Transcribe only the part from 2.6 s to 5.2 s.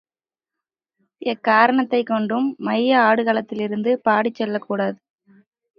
மைய ஆடு களத்திலிருந்து பாடிச் செல்லக்கூடாது.